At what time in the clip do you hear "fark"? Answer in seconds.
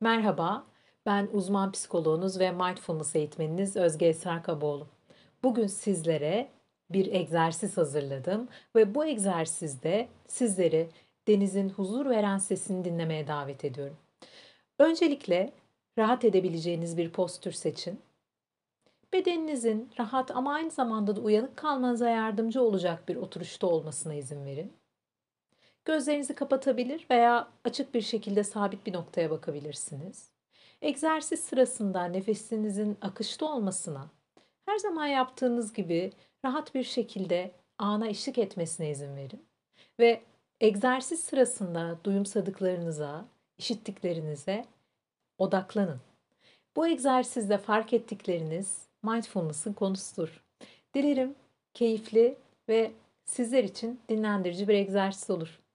47.58-47.92